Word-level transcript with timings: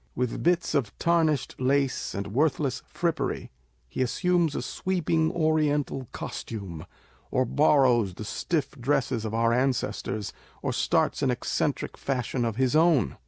With 0.15 0.41
bits 0.41 0.73
of 0.73 0.97
tarnished 0.97 1.57
lace 1.61 2.15
and 2.15 2.33
worthless 2.33 2.81
frippery, 2.87 3.51
he 3.87 4.01
assumes 4.01 4.55
a 4.55 4.63
sweeping 4.63 5.31
oriental 5.31 6.07
costume, 6.11 6.87
or 7.29 7.45
borrows 7.45 8.15
the 8.15 8.25
stiff 8.25 8.71
dresses 8.71 9.25
of 9.25 9.35
our 9.35 9.53
ancestors, 9.53 10.33
or 10.63 10.73
starts 10.73 11.21
an 11.21 11.29
eccentric 11.29 11.99
fashion 11.99 12.45
of 12.45 12.55
his 12.55 12.75
own. 12.75 13.17